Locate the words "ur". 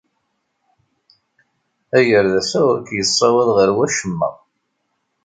2.69-2.77